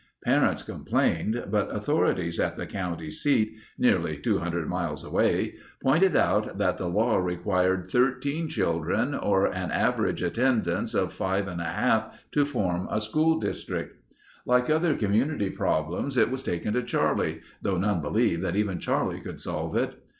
[0.25, 6.79] Parents complained, but authorities at the county seat nearly 200 miles away, pointed out that
[6.79, 12.45] the law required 13 children or an average attendance of five and a half to
[12.45, 13.95] form a school district.
[14.43, 19.19] Like other community problems it was taken to Charlie, though none believed that even Charlie
[19.21, 20.03] could solve it.